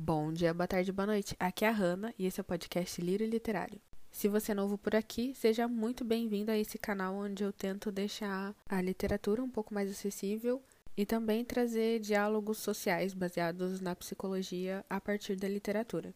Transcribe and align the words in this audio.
Bom 0.00 0.32
dia, 0.32 0.54
boa 0.54 0.68
tarde, 0.68 0.92
boa 0.92 1.08
noite. 1.08 1.34
Aqui 1.40 1.64
é 1.64 1.68
a 1.68 1.72
Hanna 1.72 2.14
e 2.16 2.24
esse 2.24 2.38
é 2.38 2.42
o 2.42 2.44
podcast 2.44 3.02
Lírio 3.02 3.26
Literário. 3.26 3.80
Se 4.12 4.28
você 4.28 4.52
é 4.52 4.54
novo 4.54 4.78
por 4.78 4.94
aqui, 4.94 5.34
seja 5.34 5.66
muito 5.66 6.04
bem-vindo 6.04 6.52
a 6.52 6.56
esse 6.56 6.78
canal 6.78 7.16
onde 7.16 7.42
eu 7.42 7.52
tento 7.52 7.90
deixar 7.90 8.54
a 8.68 8.80
literatura 8.80 9.42
um 9.42 9.50
pouco 9.50 9.74
mais 9.74 9.90
acessível 9.90 10.62
e 10.96 11.04
também 11.04 11.44
trazer 11.44 11.98
diálogos 11.98 12.58
sociais 12.58 13.12
baseados 13.12 13.80
na 13.80 13.96
psicologia 13.96 14.84
a 14.88 15.00
partir 15.00 15.34
da 15.34 15.48
literatura. 15.48 16.14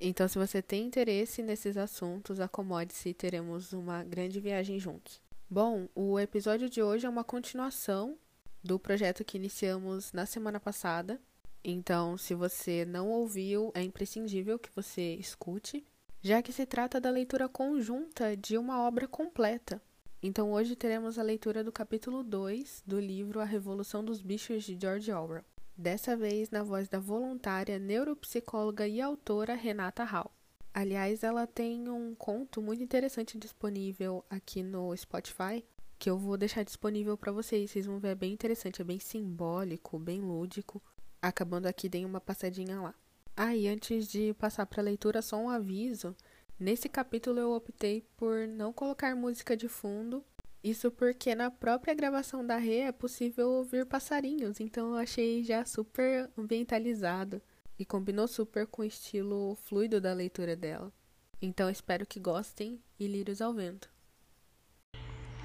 Então, 0.00 0.26
se 0.26 0.36
você 0.36 0.60
tem 0.60 0.84
interesse 0.84 1.40
nesses 1.40 1.76
assuntos, 1.76 2.40
acomode-se 2.40 3.10
e 3.10 3.14
teremos 3.14 3.72
uma 3.72 4.02
grande 4.02 4.40
viagem 4.40 4.80
juntos. 4.80 5.22
Bom, 5.48 5.88
o 5.94 6.18
episódio 6.18 6.68
de 6.68 6.82
hoje 6.82 7.06
é 7.06 7.08
uma 7.08 7.22
continuação 7.22 8.18
do 8.60 8.76
projeto 8.76 9.24
que 9.24 9.38
iniciamos 9.38 10.12
na 10.12 10.26
semana 10.26 10.58
passada 10.58 11.20
então, 11.62 12.16
se 12.16 12.34
você 12.34 12.84
não 12.84 13.10
ouviu, 13.10 13.70
é 13.74 13.82
imprescindível 13.82 14.58
que 14.58 14.70
você 14.74 15.14
escute, 15.14 15.84
já 16.22 16.42
que 16.42 16.52
se 16.52 16.64
trata 16.64 17.00
da 17.00 17.10
leitura 17.10 17.48
conjunta 17.48 18.36
de 18.36 18.56
uma 18.56 18.80
obra 18.80 19.06
completa. 19.06 19.80
Então, 20.22 20.52
hoje 20.52 20.74
teremos 20.76 21.18
a 21.18 21.22
leitura 21.22 21.62
do 21.62 21.72
capítulo 21.72 22.22
2 22.22 22.82
do 22.86 22.98
livro 22.98 23.40
A 23.40 23.44
Revolução 23.44 24.04
dos 24.04 24.20
Bichos 24.20 24.64
de 24.64 24.78
George 24.78 25.12
Orwell, 25.12 25.44
dessa 25.76 26.16
vez 26.16 26.50
na 26.50 26.62
voz 26.62 26.88
da 26.88 26.98
voluntária 26.98 27.78
neuropsicóloga 27.78 28.86
e 28.86 29.00
autora 29.00 29.54
Renata 29.54 30.04
Hall. 30.04 30.30
Aliás, 30.72 31.22
ela 31.24 31.46
tem 31.46 31.88
um 31.88 32.14
conto 32.14 32.62
muito 32.62 32.82
interessante 32.82 33.36
disponível 33.36 34.24
aqui 34.30 34.62
no 34.62 34.96
Spotify, 34.96 35.64
que 35.98 36.08
eu 36.08 36.16
vou 36.16 36.36
deixar 36.36 36.62
disponível 36.62 37.16
para 37.18 37.32
vocês. 37.32 37.70
Vocês 37.70 37.86
vão 37.86 37.98
ver, 37.98 38.08
é 38.08 38.14
bem 38.14 38.32
interessante, 38.32 38.80
é 38.80 38.84
bem 38.84 38.98
simbólico, 38.98 39.98
bem 39.98 40.20
lúdico. 40.20 40.82
Acabando 41.22 41.66
aqui, 41.66 41.88
dei 41.88 42.04
uma 42.04 42.20
passadinha 42.20 42.80
lá. 42.80 42.94
Ah, 43.36 43.54
e 43.54 43.68
antes 43.68 44.08
de 44.08 44.34
passar 44.34 44.66
para 44.66 44.80
a 44.80 44.84
leitura, 44.84 45.20
só 45.20 45.36
um 45.36 45.50
aviso. 45.50 46.16
Nesse 46.58 46.88
capítulo 46.88 47.38
eu 47.38 47.52
optei 47.52 48.04
por 48.16 48.46
não 48.46 48.72
colocar 48.72 49.14
música 49.14 49.56
de 49.56 49.68
fundo. 49.68 50.24
Isso 50.62 50.90
porque 50.90 51.34
na 51.34 51.50
própria 51.50 51.94
gravação 51.94 52.46
da 52.46 52.56
Rê 52.56 52.80
é 52.80 52.92
possível 52.92 53.48
ouvir 53.48 53.86
passarinhos, 53.86 54.60
então 54.60 54.90
eu 54.90 54.96
achei 54.96 55.42
já 55.42 55.64
super 55.64 56.30
ambientalizado 56.36 57.40
e 57.78 57.84
combinou 57.84 58.28
super 58.28 58.66
com 58.66 58.82
o 58.82 58.84
estilo 58.84 59.54
fluido 59.54 60.02
da 60.02 60.12
leitura 60.12 60.54
dela. 60.54 60.92
Então 61.40 61.70
espero 61.70 62.04
que 62.04 62.20
gostem 62.20 62.78
e 62.98 63.06
lírios 63.06 63.40
ao 63.40 63.54
vento. 63.54 63.88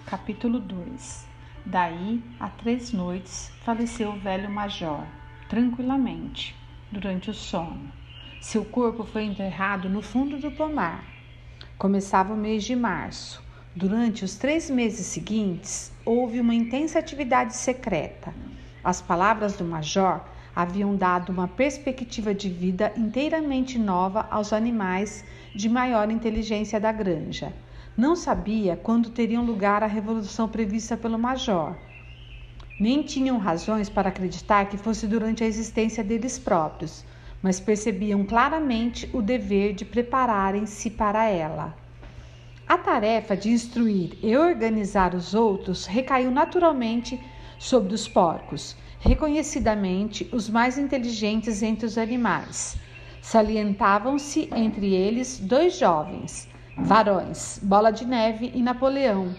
Capítulo 0.05 0.59
2 0.59 1.25
Daí, 1.65 2.21
há 2.39 2.49
três 2.49 2.91
noites, 2.91 3.47
faleceu 3.63 4.09
o 4.11 4.19
velho 4.19 4.49
major 4.49 5.07
tranquilamente 5.47 6.55
durante 6.91 7.29
o 7.29 7.33
sono. 7.33 7.91
Seu 8.41 8.63
corpo 8.63 9.03
foi 9.03 9.23
enterrado 9.23 9.89
no 9.89 10.01
fundo 10.01 10.37
do 10.37 10.51
pomar. 10.51 11.03
Começava 11.77 12.33
o 12.33 12.37
mês 12.37 12.63
de 12.63 12.75
março. 12.75 13.43
Durante 13.75 14.23
os 14.23 14.35
três 14.35 14.69
meses 14.69 15.05
seguintes, 15.07 15.91
houve 16.05 16.39
uma 16.39 16.55
intensa 16.55 16.99
atividade 16.99 17.55
secreta. 17.55 18.33
As 18.83 19.01
palavras 19.01 19.57
do 19.57 19.65
major 19.65 20.21
haviam 20.55 20.95
dado 20.95 21.31
uma 21.31 21.47
perspectiva 21.47 22.33
de 22.33 22.49
vida 22.49 22.93
inteiramente 22.95 23.77
nova 23.77 24.27
aos 24.31 24.53
animais 24.53 25.25
de 25.53 25.67
maior 25.67 26.09
inteligência 26.09 26.79
da 26.79 26.91
granja. 26.91 27.51
Não 27.97 28.15
sabia 28.15 28.77
quando 28.77 29.09
teriam 29.09 29.43
lugar 29.43 29.83
a 29.83 29.87
revolução 29.87 30.47
prevista 30.47 30.95
pelo 30.95 31.19
major 31.19 31.75
nem 32.79 33.01
tinham 33.01 33.37
razões 33.37 33.87
para 33.87 34.09
acreditar 34.09 34.65
que 34.65 34.77
fosse 34.77 35.07
durante 35.07 35.43
a 35.43 35.47
existência 35.47 36.03
deles 36.03 36.37
próprios, 36.37 37.05
mas 37.41 37.59
percebiam 37.59 38.25
claramente 38.25 39.09
o 39.13 39.21
dever 39.21 39.73
de 39.73 39.85
prepararem-se 39.85 40.89
para 40.89 41.25
ela. 41.25 41.73
A 42.67 42.77
tarefa 42.77 43.37
de 43.37 43.49
instruir 43.49 44.17
e 44.21 44.35
organizar 44.35 45.13
os 45.13 45.33
outros 45.33 45.85
recaiu 45.85 46.31
naturalmente 46.31 47.19
sobre 47.57 47.93
os 47.93 48.07
porcos, 48.07 48.75
reconhecidamente 48.99 50.27
os 50.33 50.49
mais 50.49 50.77
inteligentes 50.77 51.61
entre 51.61 51.85
os 51.85 51.97
animais. 51.97 52.75
Salientavam-se 53.21 54.49
entre 54.53 54.93
eles 54.93 55.39
dois 55.39 55.77
jovens, 55.77 56.49
varões, 56.77 57.59
Bola 57.63 57.91
de 57.91 58.05
Neve 58.05 58.51
e 58.53 58.61
Napoleão, 58.61 59.33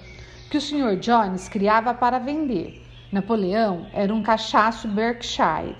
que 0.48 0.56
o 0.56 0.60
Sr. 0.60 0.96
Jones 0.98 1.48
criava 1.48 1.92
para 1.92 2.18
vender 2.18 2.85
Napoleão 3.16 3.86
era 3.94 4.14
um 4.14 4.22
cachaço 4.22 4.86
Berkshire, 4.86 5.74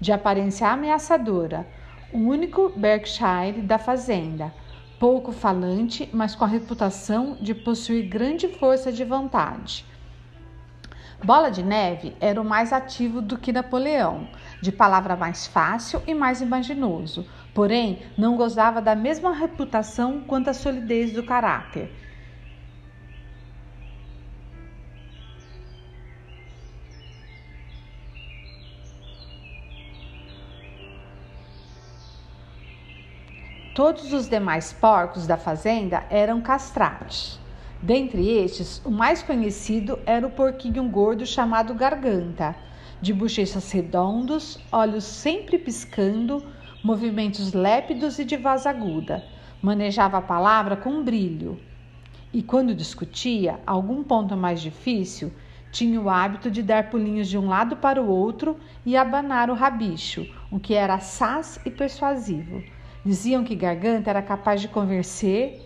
de 0.00 0.10
aparência 0.10 0.70
ameaçadora, 0.70 1.68
o 2.10 2.16
único 2.16 2.72
Berkshire 2.74 3.60
da 3.60 3.78
fazenda, 3.78 4.54
pouco 4.98 5.30
falante, 5.30 6.08
mas 6.14 6.34
com 6.34 6.44
a 6.44 6.48
reputação 6.48 7.36
de 7.42 7.54
possuir 7.54 8.08
grande 8.08 8.48
força 8.48 8.90
de 8.90 9.04
vontade. 9.04 9.84
Bola 11.22 11.50
de 11.50 11.62
Neve 11.62 12.16
era 12.22 12.40
o 12.40 12.44
mais 12.44 12.72
ativo 12.72 13.20
do 13.20 13.36
que 13.36 13.52
Napoleão, 13.52 14.26
de 14.62 14.72
palavra 14.72 15.14
mais 15.14 15.46
fácil 15.46 16.00
e 16.06 16.14
mais 16.14 16.40
imaginoso, 16.40 17.28
porém 17.52 18.00
não 18.16 18.34
gozava 18.34 18.80
da 18.80 18.94
mesma 18.94 19.34
reputação 19.34 20.22
quanto 20.26 20.48
a 20.48 20.54
solidez 20.54 21.12
do 21.12 21.22
caráter. 21.22 21.92
Todos 33.78 34.12
os 34.12 34.28
demais 34.28 34.72
porcos 34.72 35.24
da 35.24 35.36
fazenda 35.36 36.04
eram 36.10 36.40
castrados. 36.40 37.38
Dentre 37.80 38.28
estes, 38.28 38.84
o 38.84 38.90
mais 38.90 39.22
conhecido 39.22 40.00
era 40.04 40.26
o 40.26 40.30
porquinho 40.32 40.82
gordo 40.88 41.24
chamado 41.24 41.72
Garganta, 41.74 42.56
de 43.00 43.12
bochechas 43.12 43.70
redondos, 43.70 44.58
olhos 44.72 45.04
sempre 45.04 45.60
piscando, 45.60 46.44
movimentos 46.82 47.52
lépidos 47.52 48.18
e 48.18 48.24
de 48.24 48.36
voz 48.36 48.66
aguda. 48.66 49.24
Manejava 49.62 50.18
a 50.18 50.22
palavra 50.22 50.76
com 50.76 51.04
brilho. 51.04 51.60
E 52.32 52.42
quando 52.42 52.74
discutia 52.74 53.60
algum 53.64 54.02
ponto 54.02 54.36
mais 54.36 54.60
difícil, 54.60 55.32
tinha 55.70 56.00
o 56.00 56.10
hábito 56.10 56.50
de 56.50 56.64
dar 56.64 56.90
pulinhos 56.90 57.28
de 57.28 57.38
um 57.38 57.46
lado 57.46 57.76
para 57.76 58.02
o 58.02 58.08
outro 58.08 58.58
e 58.84 58.96
abanar 58.96 59.48
o 59.48 59.54
rabicho, 59.54 60.26
o 60.50 60.58
que 60.58 60.74
era 60.74 60.94
assaz 60.94 61.60
e 61.64 61.70
persuasivo. 61.70 62.60
Diziam 63.08 63.42
que 63.42 63.54
Garganta 63.54 64.10
era 64.10 64.20
capaz 64.20 64.60
de 64.60 64.68
convencer, 64.68 65.62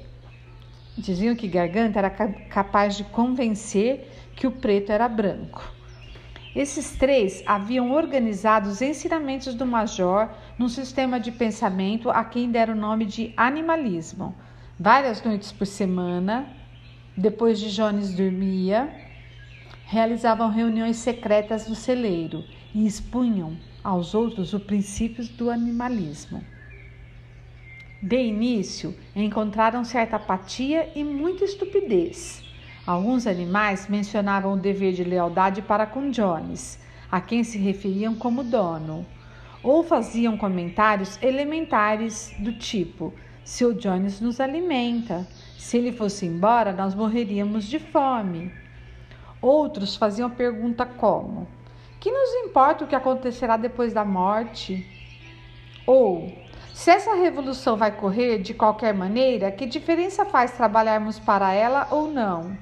diziam 0.96 1.34
que 1.34 1.48
Garganta 1.48 1.98
era 1.98 2.08
capaz 2.08 2.96
de 2.96 3.02
convencer 3.02 4.08
que 4.36 4.46
o 4.46 4.52
preto 4.52 4.92
era 4.92 5.08
branco. 5.08 5.60
Esses 6.54 6.92
três 6.92 7.42
haviam 7.44 7.90
organizado 7.90 8.68
os 8.68 8.80
ensinamentos 8.80 9.56
do 9.56 9.66
Major 9.66 10.30
num 10.56 10.68
sistema 10.68 11.18
de 11.18 11.32
pensamento 11.32 12.10
a 12.10 12.22
quem 12.24 12.48
deram 12.48 12.74
o 12.74 12.80
nome 12.80 13.06
de 13.06 13.34
animalismo. 13.36 14.32
Várias 14.78 15.20
noites 15.24 15.50
por 15.50 15.66
semana, 15.66 16.46
depois 17.16 17.58
de 17.58 17.74
Jones 17.74 18.14
dormia, 18.14 18.88
realizavam 19.86 20.48
reuniões 20.48 20.94
secretas 20.94 21.66
no 21.66 21.74
celeiro 21.74 22.44
e 22.72 22.86
expunham 22.86 23.56
aos 23.82 24.14
outros 24.14 24.54
os 24.54 24.62
princípios 24.62 25.28
do 25.28 25.50
animalismo. 25.50 26.51
De 28.02 28.16
início, 28.16 28.96
encontraram 29.14 29.84
certa 29.84 30.16
apatia 30.16 30.90
e 30.92 31.04
muita 31.04 31.44
estupidez. 31.44 32.42
Alguns 32.84 33.28
animais 33.28 33.86
mencionavam 33.88 34.54
o 34.54 34.58
dever 34.58 34.92
de 34.92 35.04
lealdade 35.04 35.62
para 35.62 35.86
com 35.86 36.10
Jones, 36.10 36.80
a 37.08 37.20
quem 37.20 37.44
se 37.44 37.58
referiam 37.58 38.16
como 38.16 38.42
dono, 38.42 39.06
ou 39.62 39.84
faziam 39.84 40.36
comentários 40.36 41.16
elementares 41.22 42.34
do 42.40 42.52
tipo: 42.52 43.14
se 43.44 43.64
o 43.64 43.72
Jones 43.72 44.20
nos 44.20 44.40
alimenta, 44.40 45.24
se 45.56 45.78
ele 45.78 45.92
fosse 45.92 46.26
embora, 46.26 46.72
nós 46.72 46.96
morreríamos 46.96 47.66
de 47.68 47.78
fome. 47.78 48.52
Outros 49.40 49.94
faziam 49.94 50.28
pergunta 50.28 50.84
como: 50.84 51.46
que 52.00 52.10
nos 52.10 52.48
importa 52.48 52.84
o 52.84 52.88
que 52.88 52.96
acontecerá 52.96 53.56
depois 53.56 53.92
da 53.92 54.04
morte? 54.04 54.84
Ou 55.86 56.41
se 56.74 56.90
essa 56.90 57.14
revolução 57.14 57.76
vai 57.76 57.92
correr 57.92 58.38
de 58.38 58.54
qualquer 58.54 58.94
maneira, 58.94 59.52
que 59.52 59.66
diferença 59.66 60.24
faz 60.24 60.52
trabalharmos 60.52 61.18
para 61.18 61.52
ela 61.52 61.86
ou 61.90 62.10
não? 62.10 62.56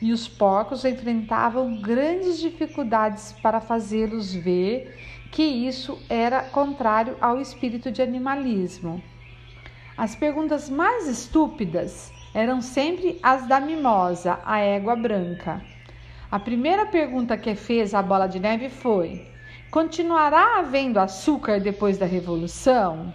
E 0.00 0.12
os 0.12 0.26
porcos 0.26 0.84
enfrentavam 0.84 1.80
grandes 1.80 2.38
dificuldades 2.38 3.34
para 3.42 3.60
fazê-los 3.60 4.32
ver 4.32 4.96
que 5.30 5.42
isso 5.42 5.98
era 6.08 6.42
contrário 6.42 7.16
ao 7.20 7.40
espírito 7.40 7.90
de 7.90 8.00
animalismo. 8.00 9.02
As 9.96 10.14
perguntas 10.14 10.70
mais 10.70 11.06
estúpidas 11.06 12.10
eram 12.32 12.62
sempre 12.62 13.18
as 13.22 13.46
da 13.46 13.60
mimosa, 13.60 14.38
a 14.44 14.60
égua 14.60 14.96
branca. 14.96 15.60
A 16.30 16.38
primeira 16.38 16.86
pergunta 16.86 17.36
que 17.36 17.54
fez 17.54 17.92
a 17.92 18.00
bola 18.00 18.26
de 18.26 18.38
neve 18.38 18.68
foi: 18.68 19.26
Continuará 19.70 20.58
havendo 20.58 20.98
açúcar 20.98 21.60
depois 21.60 21.96
da 21.96 22.04
Revolução? 22.04 23.14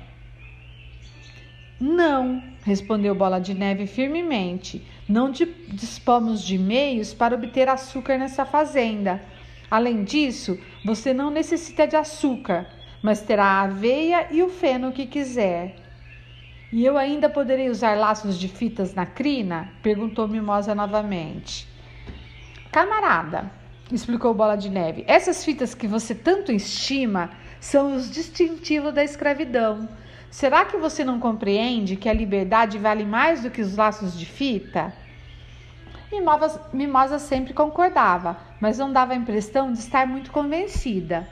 Não, 1.78 2.42
respondeu 2.64 3.14
Bola 3.14 3.42
de 3.42 3.54
Neve 3.54 3.86
firmemente. 3.86 4.88
Não 5.08 5.30
dispomos 5.30 6.42
de 6.42 6.58
meios 6.58 7.14
para 7.14 7.36
obter 7.36 7.68
açúcar 7.68 8.18
nessa 8.18 8.46
fazenda. 8.46 9.22
Além 9.70 10.06
disso, 10.06 10.58
você 10.86 11.14
não 11.14 11.30
necessita 11.30 11.86
de 11.86 11.98
açúcar, 11.98 12.66
mas 13.04 13.22
terá 13.22 13.44
a 13.44 13.62
aveia 13.64 14.28
e 14.32 14.42
o 14.42 14.48
feno 14.48 14.94
que 14.94 15.06
quiser. 15.06 15.76
E 16.72 16.86
eu 16.86 16.98
ainda 16.98 17.30
poderei 17.30 17.70
usar 17.70 17.98
laços 17.98 18.40
de 18.40 18.48
fitas 18.48 18.94
na 18.94 19.06
crina? 19.06 19.74
perguntou 19.84 20.26
Mimosa 20.26 20.74
novamente. 20.74 21.68
Camarada, 22.72 23.52
explicou 23.92 24.34
Bola 24.34 24.56
de 24.56 24.70
Neve, 24.70 25.04
essas 25.08 25.44
fitas 25.44 25.76
que 25.76 25.88
você 25.88 26.16
tanto 26.16 26.52
estima 26.52 27.32
são 27.60 27.96
os 27.96 28.10
distintivos 28.10 28.94
da 28.94 29.04
escravidão. 29.04 29.88
Será 30.30 30.66
que 30.66 30.78
você 30.78 31.04
não 31.04 31.20
compreende 31.20 31.96
que 31.96 32.10
a 32.10 32.14
liberdade 32.14 32.78
vale 32.78 33.06
mais 33.06 33.44
do 33.44 33.50
que 33.50 33.62
os 33.62 33.76
laços 33.76 34.18
de 34.18 34.26
fita? 34.26 34.94
Mimosa, 36.12 36.62
Mimosa 36.74 37.20
sempre 37.20 37.54
concordava, 37.54 38.38
mas 38.60 38.78
não 38.78 38.92
dava 38.92 39.14
a 39.14 39.16
impressão 39.16 39.72
de 39.72 39.80
estar 39.80 40.06
muito 40.08 40.32
convencida. 40.32 41.28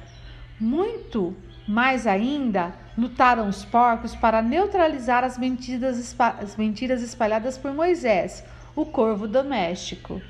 Muito 0.60 1.36
mais 1.68 2.06
ainda, 2.06 2.74
lutaram 2.98 3.48
os 3.48 3.66
porcos 3.66 4.16
para 4.16 4.42
neutralizar 4.42 5.24
as 5.24 5.38
mentiras, 5.38 6.16
as 6.20 6.56
mentiras 6.56 7.02
espalhadas 7.02 7.58
por 7.58 7.74
Moisés, 7.74 8.44
o 8.76 8.86
corvo 8.86 9.28
doméstico. 9.28 10.22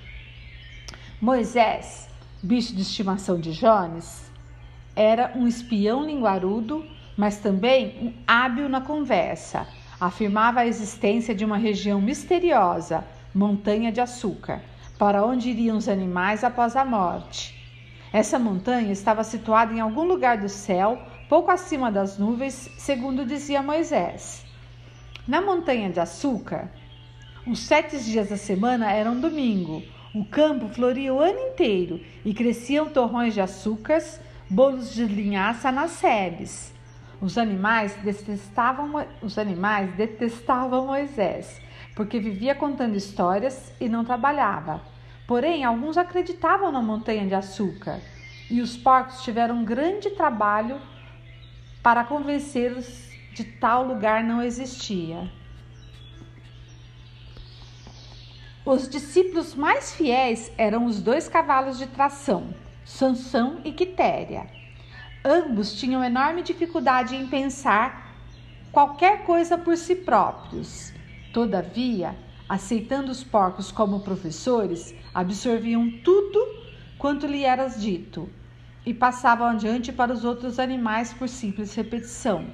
Moisés, 1.21 2.09
bicho 2.43 2.75
de 2.75 2.81
estimação 2.81 3.39
de 3.39 3.53
Jones, 3.53 4.29
era 4.93 5.31
um 5.33 5.47
espião 5.47 6.05
linguarudo, 6.05 6.85
mas 7.15 7.37
também 7.37 7.95
um 8.01 8.13
hábil 8.27 8.67
na 8.67 8.81
conversa. 8.81 9.65
Afirmava 9.97 10.59
a 10.59 10.67
existência 10.67 11.33
de 11.33 11.45
uma 11.45 11.55
região 11.55 12.01
misteriosa, 12.01 13.05
montanha 13.33 13.93
de 13.93 14.01
açúcar, 14.01 14.61
para 14.99 15.25
onde 15.25 15.49
iriam 15.49 15.77
os 15.77 15.87
animais 15.87 16.43
após 16.43 16.75
a 16.75 16.83
morte. 16.83 17.57
Essa 18.11 18.37
montanha 18.37 18.91
estava 18.91 19.23
situada 19.23 19.73
em 19.73 19.79
algum 19.79 20.03
lugar 20.03 20.37
do 20.37 20.49
céu, 20.49 21.01
pouco 21.29 21.49
acima 21.49 21.89
das 21.89 22.17
nuvens, 22.17 22.69
segundo 22.77 23.25
dizia 23.25 23.63
Moisés. 23.63 24.45
Na 25.25 25.41
montanha 25.41 25.89
de 25.89 26.01
açúcar, 26.01 26.69
os 27.47 27.59
sete 27.59 27.97
dias 28.03 28.29
da 28.29 28.37
semana 28.37 28.91
eram 28.91 29.19
domingo. 29.19 29.81
O 30.13 30.23
campo 30.23 30.67
floria 30.69 31.11
o 31.11 31.19
ano 31.19 31.39
inteiro 31.39 31.99
e 32.23 32.35
cresciam 32.35 32.87
torrões 32.87 33.33
de 33.33 33.41
açúcares, 33.41 34.21
bolos 34.47 34.93
de 34.93 35.05
linhaça 35.05 35.71
nas 35.71 35.89
sebes. 35.91 36.71
Os 37.19 37.35
animais 37.35 37.95
detestavam, 38.03 39.07
os 39.23 39.39
animais 39.39 39.95
detestavam 39.95 40.85
Moisés, 40.85 41.59
porque 41.95 42.19
vivia 42.19 42.53
contando 42.53 42.95
histórias 42.95 43.73
e 43.81 43.89
não 43.89 44.05
trabalhava. 44.05 44.81
Porém, 45.25 45.63
alguns 45.63 45.97
acreditavam 45.97 46.71
na 46.71 46.81
montanha 46.81 47.25
de 47.25 47.33
açúcar 47.33 47.99
e 48.51 48.61
os 48.61 48.77
porcos 48.77 49.23
tiveram 49.23 49.55
um 49.55 49.65
grande 49.65 50.11
trabalho 50.11 50.79
para 51.81 52.03
convencê-los 52.03 53.09
de 53.33 53.43
tal 53.43 53.83
lugar 53.83 54.23
não 54.23 54.43
existia. 54.43 55.27
Os 58.65 58.87
discípulos 58.87 59.55
mais 59.55 59.93
fiéis 59.93 60.49
eram 60.57 60.85
os 60.85 61.01
dois 61.01 61.27
cavalos 61.27 61.77
de 61.77 61.85
tração, 61.85 62.53
Sansão 62.85 63.59
e 63.65 63.73
Quitéria. 63.73 64.47
Ambos 65.25 65.73
tinham 65.73 66.01
enorme 66.01 66.41
dificuldade 66.41 67.13
em 67.13 67.27
pensar 67.27 68.15
qualquer 68.71 69.25
coisa 69.25 69.57
por 69.57 69.75
si 69.75 69.95
próprios. 69.95 70.93
Todavia, 71.33 72.15
aceitando 72.47 73.11
os 73.11 73.21
porcos 73.21 73.69
como 73.69 73.99
professores, 73.99 74.95
absorviam 75.13 75.91
tudo 76.01 76.39
quanto 76.97 77.27
lhe 77.27 77.43
era 77.43 77.67
dito 77.67 78.29
e 78.85 78.93
passavam 78.93 79.47
adiante 79.47 79.91
para 79.91 80.13
os 80.13 80.23
outros 80.23 80.57
animais 80.57 81.13
por 81.13 81.27
simples 81.27 81.75
repetição. 81.75 82.45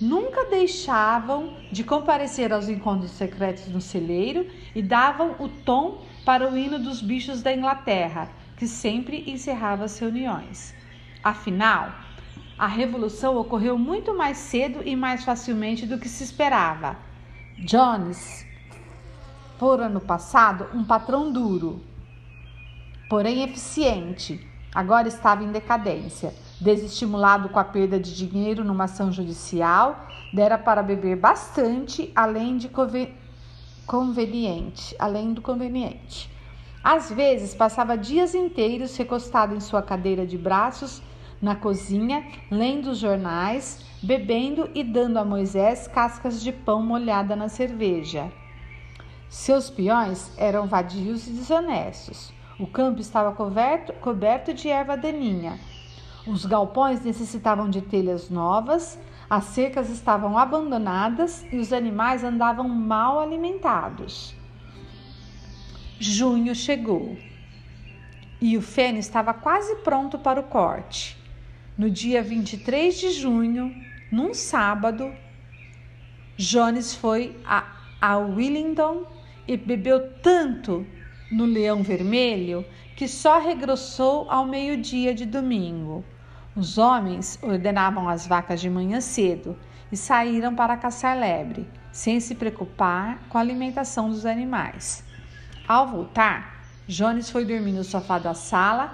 Nunca 0.00 0.44
deixavam 0.44 1.56
de 1.72 1.82
comparecer 1.82 2.52
aos 2.52 2.68
encontros 2.68 3.10
secretos 3.10 3.66
no 3.66 3.80
celeiro 3.80 4.46
e 4.72 4.80
davam 4.80 5.34
o 5.40 5.48
tom 5.48 6.04
para 6.24 6.48
o 6.48 6.56
hino 6.56 6.78
dos 6.78 7.02
bichos 7.02 7.42
da 7.42 7.52
Inglaterra, 7.52 8.28
que 8.56 8.68
sempre 8.68 9.28
encerrava 9.28 9.84
as 9.84 9.98
reuniões. 9.98 10.72
Afinal, 11.22 11.92
a 12.56 12.66
revolução 12.66 13.36
ocorreu 13.36 13.76
muito 13.76 14.16
mais 14.16 14.38
cedo 14.38 14.82
e 14.84 14.94
mais 14.94 15.24
facilmente 15.24 15.84
do 15.84 15.98
que 15.98 16.08
se 16.08 16.22
esperava. 16.22 16.96
Jones 17.58 18.46
fora 19.58 19.88
no 19.88 20.00
passado 20.00 20.68
um 20.72 20.84
patrão 20.84 21.32
duro, 21.32 21.82
porém 23.10 23.42
eficiente 23.42 24.46
agora 24.72 25.08
estava 25.08 25.42
em 25.42 25.50
decadência. 25.50 26.32
Desestimulado 26.60 27.48
com 27.48 27.58
a 27.58 27.64
perda 27.64 28.00
de 28.00 28.14
dinheiro 28.14 28.64
numa 28.64 28.84
ação 28.84 29.12
judicial, 29.12 30.08
dera 30.32 30.58
para 30.58 30.82
beber 30.82 31.16
bastante, 31.16 32.10
além 32.16 32.56
de 32.56 32.70
conveniente, 33.86 34.94
além 34.98 35.32
do 35.32 35.40
conveniente. 35.40 36.30
Às 36.82 37.10
vezes 37.10 37.54
passava 37.54 37.96
dias 37.96 38.34
inteiros 38.34 38.96
recostado 38.96 39.54
em 39.54 39.60
sua 39.60 39.82
cadeira 39.82 40.26
de 40.26 40.36
braços 40.36 41.02
na 41.40 41.54
cozinha, 41.54 42.26
lendo 42.50 42.90
os 42.90 42.98
jornais, 42.98 43.84
bebendo 44.02 44.68
e 44.74 44.82
dando 44.82 45.18
a 45.18 45.24
Moisés 45.24 45.86
cascas 45.86 46.42
de 46.42 46.50
pão 46.50 46.82
molhada 46.82 47.36
na 47.36 47.48
cerveja. 47.48 48.32
Seus 49.28 49.70
peões 49.70 50.32
eram 50.36 50.66
vadios 50.66 51.26
e 51.28 51.30
desonestos. 51.30 52.32
O 52.58 52.66
campo 52.66 53.00
estava 53.00 53.32
coberto, 53.32 53.92
coberto 53.94 54.52
de 54.52 54.68
erva 54.68 54.96
daninha. 54.96 55.60
Os 56.28 56.44
galpões 56.44 57.02
necessitavam 57.02 57.70
de 57.70 57.80
telhas 57.80 58.28
novas, 58.28 58.98
as 59.30 59.44
cercas 59.44 59.88
estavam 59.88 60.36
abandonadas 60.36 61.42
e 61.50 61.56
os 61.56 61.72
animais 61.72 62.22
andavam 62.22 62.68
mal 62.68 63.18
alimentados. 63.18 64.34
Junho 65.98 66.54
chegou 66.54 67.16
e 68.42 68.58
o 68.58 68.60
feno 68.60 68.98
estava 68.98 69.32
quase 69.32 69.76
pronto 69.76 70.18
para 70.18 70.38
o 70.38 70.42
corte. 70.42 71.16
No 71.78 71.90
dia 71.90 72.22
23 72.22 73.00
de 73.00 73.10
junho, 73.12 73.74
num 74.12 74.34
sábado, 74.34 75.10
Jones 76.36 76.94
foi 76.94 77.40
a, 77.42 77.64
a 78.02 78.18
Willingdon 78.18 79.06
e 79.46 79.56
bebeu 79.56 80.12
tanto 80.20 80.86
no 81.32 81.46
Leão 81.46 81.82
Vermelho 81.82 82.66
que 82.94 83.08
só 83.08 83.40
regressou 83.40 84.30
ao 84.30 84.44
meio-dia 84.44 85.14
de 85.14 85.24
domingo. 85.24 86.04
Os 86.58 86.76
homens 86.76 87.38
ordenavam 87.40 88.08
as 88.08 88.26
vacas 88.26 88.60
de 88.60 88.68
manhã 88.68 89.00
cedo 89.00 89.56
e 89.92 89.96
saíram 89.96 90.56
para 90.56 90.76
caçar 90.76 91.16
lebre, 91.16 91.70
sem 91.92 92.18
se 92.18 92.34
preocupar 92.34 93.20
com 93.28 93.38
a 93.38 93.40
alimentação 93.40 94.10
dos 94.10 94.26
animais. 94.26 95.04
Ao 95.68 95.86
voltar, 95.86 96.64
Jones 96.88 97.30
foi 97.30 97.44
dormir 97.44 97.70
no 97.70 97.84
sofá 97.84 98.18
da 98.18 98.34
sala 98.34 98.92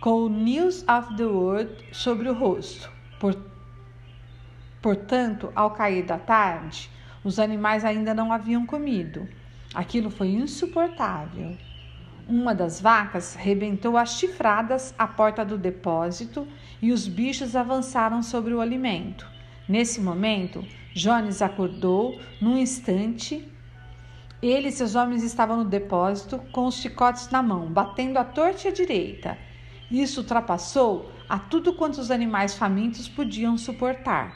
com 0.00 0.24
o 0.24 0.28
News 0.28 0.84
of 0.88 1.16
the 1.16 1.24
World 1.24 1.72
sobre 1.92 2.28
o 2.28 2.34
rosto. 2.34 2.90
Por... 3.20 3.38
Portanto, 4.82 5.52
ao 5.54 5.70
cair 5.70 6.04
da 6.04 6.18
tarde, 6.18 6.90
os 7.22 7.38
animais 7.38 7.84
ainda 7.84 8.12
não 8.12 8.32
haviam 8.32 8.66
comido. 8.66 9.28
Aquilo 9.72 10.10
foi 10.10 10.30
insuportável. 10.30 11.56
Uma 12.28 12.54
das 12.54 12.80
vacas 12.80 13.34
rebentou 13.34 13.96
as 13.96 14.16
chifradas 14.18 14.94
à 14.96 15.06
porta 15.08 15.44
do 15.44 15.58
depósito 15.58 16.46
e 16.80 16.92
os 16.92 17.08
bichos 17.08 17.56
avançaram 17.56 18.22
sobre 18.22 18.54
o 18.54 18.60
alimento. 18.60 19.26
Nesse 19.68 20.00
momento, 20.00 20.64
Jones 20.94 21.42
acordou 21.42 22.20
num 22.40 22.56
instante. 22.56 23.48
Ele 24.40 24.68
e 24.68 24.72
seus 24.72 24.94
homens 24.94 25.22
estavam 25.22 25.58
no 25.58 25.64
depósito 25.64 26.38
com 26.52 26.66
os 26.66 26.76
chicotes 26.76 27.28
na 27.30 27.42
mão, 27.42 27.66
batendo 27.66 28.18
à 28.18 28.24
torta 28.24 28.66
e 28.66 28.70
à 28.70 28.72
direita. 28.72 29.36
Isso 29.90 30.20
ultrapassou 30.20 31.10
a 31.28 31.38
tudo 31.38 31.72
quanto 31.72 32.00
os 32.00 32.10
animais 32.10 32.54
famintos 32.54 33.08
podiam 33.08 33.58
suportar. 33.58 34.32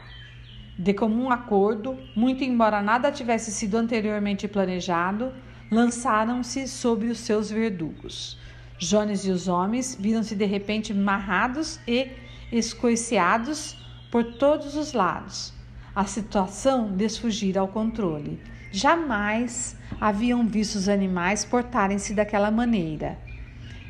De 0.79 0.93
comum 0.93 1.31
acordo, 1.31 1.97
muito 2.15 2.45
embora 2.45 2.83
nada 2.83 3.13
tivesse 3.13 3.51
sido 3.51 3.77
anteriormente 3.77 4.47
planejado, 4.47 5.33
lançaram-se 5.71 6.69
sobre 6.69 7.09
os 7.09 7.19
seus 7.19 7.51
verdugos. 7.51 8.39
Jones 8.79 9.25
e 9.25 9.31
os 9.31 9.49
homens 9.49 9.97
viram-se 9.99 10.35
de 10.35 10.45
repente 10.45 10.93
marrados 10.93 11.81
e 11.87 12.11
escoiciados 12.53 13.77
por 14.11 14.25
todos 14.35 14.77
os 14.77 14.93
lados. 14.93 15.53
A 15.95 16.05
situação 16.05 16.95
lhes 16.95 17.17
fugira 17.17 17.61
ao 17.61 17.69
controle. 17.69 18.41
Jamais 18.71 19.77
haviam 20.01 20.47
visto 20.47 20.77
os 20.77 20.89
animais 20.89 21.45
portarem-se 21.45 22.13
daquela 22.13 22.51
maneira. 22.51 23.19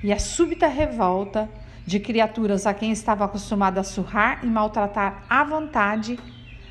E 0.04 0.12
a 0.12 0.18
súbita 0.18 0.68
revolta 0.68 1.48
de 1.84 1.98
criaturas 1.98 2.66
a 2.66 2.74
quem 2.74 2.92
estava 2.92 3.24
acostumado 3.24 3.78
a 3.78 3.84
surrar 3.84 4.44
e 4.44 4.46
maltratar 4.46 5.24
à 5.28 5.42
vontade, 5.44 6.18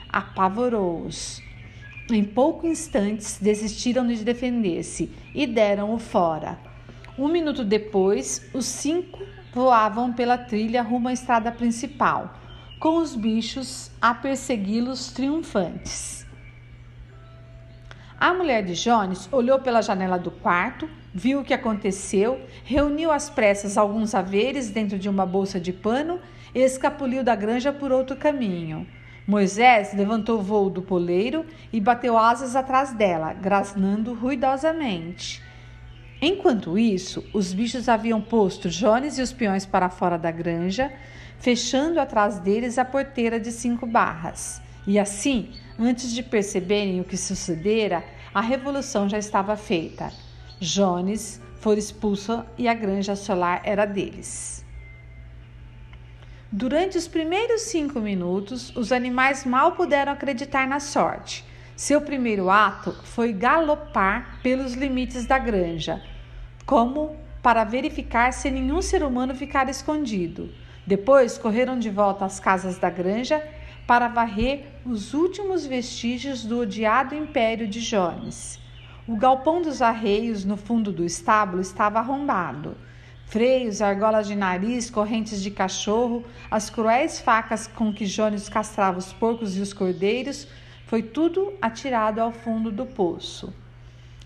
apavorou-os. 0.09 1.44
Em 2.11 2.23
poucos 2.23 2.69
instantes 2.69 3.39
desistiram 3.41 4.05
de 4.05 4.23
defender-se 4.23 5.11
e 5.33 5.47
deram-o 5.47 5.97
fora. 5.97 6.59
Um 7.17 7.27
minuto 7.27 7.65
depois, 7.65 8.47
os 8.53 8.65
cinco 8.65 9.23
voavam 9.51 10.13
pela 10.13 10.37
trilha 10.37 10.83
rumo 10.83 11.07
à 11.07 11.13
estrada 11.13 11.51
principal, 11.51 12.37
com 12.79 12.97
os 12.97 13.15
bichos 13.15 13.89
a 13.99 14.13
persegui-los 14.13 15.13
triunfantes. 15.13 16.27
A 18.19 18.35
mulher 18.35 18.63
de 18.63 18.75
Jones 18.75 19.27
olhou 19.31 19.57
pela 19.59 19.81
janela 19.81 20.19
do 20.19 20.29
quarto, 20.29 20.87
viu 21.11 21.39
o 21.39 21.43
que 21.43 21.55
aconteceu, 21.55 22.39
reuniu 22.63 23.11
às 23.11 23.31
pressas 23.31 23.79
alguns 23.79 24.13
haveres 24.13 24.69
dentro 24.69 24.99
de 24.99 25.09
uma 25.09 25.25
bolsa 25.25 25.59
de 25.59 25.73
pano 25.73 26.19
e 26.53 26.59
escapuliu 26.59 27.23
da 27.23 27.35
granja 27.35 27.73
por 27.73 27.91
outro 27.91 28.15
caminho. 28.15 28.85
Moisés 29.27 29.91
levantou 29.93 30.39
o 30.39 30.43
voo 30.43 30.69
do 30.69 30.81
poleiro 30.81 31.45
e 31.73 31.79
bateu 31.79 32.17
asas 32.17 32.55
atrás 32.55 32.93
dela, 32.93 33.33
grasnando 33.33 34.13
ruidosamente. 34.13 35.41
Enquanto 36.21 36.77
isso, 36.77 37.23
os 37.33 37.51
bichos 37.53 37.89
haviam 37.89 38.21
posto 38.21 38.69
Jones 38.69 39.17
e 39.17 39.21
os 39.21 39.33
peões 39.33 39.65
para 39.65 39.89
fora 39.89 40.17
da 40.17 40.31
granja, 40.31 40.91
fechando 41.39 41.99
atrás 41.99 42.39
deles 42.39 42.77
a 42.77 42.85
porteira 42.85 43.39
de 43.39 43.51
cinco 43.51 43.85
barras. 43.85 44.61
E 44.87 44.99
assim, 44.99 45.51
antes 45.79 46.11
de 46.11 46.21
perceberem 46.21 47.01
o 47.01 47.03
que 47.03 47.17
sucedera, 47.17 48.03
a 48.33 48.41
revolução 48.41 49.09
já 49.09 49.17
estava 49.17 49.55
feita. 49.55 50.11
Jones 50.59 51.41
foi 51.59 51.77
expulso 51.77 52.45
e 52.57 52.67
a 52.67 52.73
granja 52.73 53.15
solar 53.15 53.61
era 53.63 53.85
deles. 53.85 54.64
Durante 56.57 56.97
os 56.97 57.05
primeiros 57.05 57.63
cinco 57.63 57.99
minutos, 57.99 58.73
os 58.77 58.93
animais 58.93 59.43
mal 59.43 59.73
puderam 59.73 60.13
acreditar 60.13 60.65
na 60.65 60.79
sorte. 60.79 61.43
Seu 61.75 61.99
primeiro 61.99 62.49
ato 62.49 62.93
foi 63.03 63.33
galopar 63.33 64.39
pelos 64.41 64.73
limites 64.73 65.25
da 65.25 65.37
granja, 65.37 66.01
como 66.65 67.13
para 67.43 67.65
verificar 67.65 68.31
se 68.31 68.49
nenhum 68.49 68.81
ser 68.81 69.03
humano 69.03 69.35
ficara 69.35 69.69
escondido. 69.69 70.49
Depois 70.87 71.37
correram 71.37 71.77
de 71.77 71.89
volta 71.89 72.23
às 72.23 72.39
casas 72.39 72.77
da 72.77 72.89
granja 72.89 73.45
para 73.85 74.07
varrer 74.07 74.65
os 74.85 75.13
últimos 75.13 75.65
vestígios 75.65 76.45
do 76.45 76.61
odiado 76.61 77.13
império 77.13 77.67
de 77.67 77.81
Jones. 77.81 78.61
O 79.05 79.17
galpão 79.17 79.61
dos 79.61 79.81
arreios 79.81 80.45
no 80.45 80.55
fundo 80.55 80.93
do 80.93 81.03
estábulo 81.03 81.61
estava 81.61 81.99
arrombado. 81.99 82.77
Freios, 83.25 83.81
argolas 83.81 84.27
de 84.27 84.35
nariz, 84.35 84.89
correntes 84.89 85.41
de 85.41 85.51
cachorro, 85.51 86.23
as 86.49 86.69
cruéis 86.69 87.19
facas 87.19 87.67
com 87.67 87.93
que 87.93 88.05
Jones 88.05 88.47
castrava 88.47 88.97
os 88.97 89.11
porcos 89.11 89.57
e 89.57 89.61
os 89.61 89.73
cordeiros, 89.73 90.47
foi 90.85 91.01
tudo 91.01 91.53
atirado 91.61 92.19
ao 92.21 92.31
fundo 92.31 92.71
do 92.71 92.85
poço. 92.85 93.53